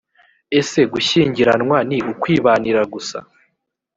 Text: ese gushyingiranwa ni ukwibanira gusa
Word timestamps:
ese 0.59 0.79
gushyingiranwa 0.93 1.77
ni 1.89 1.97
ukwibanira 2.11 2.81
gusa 2.93 3.17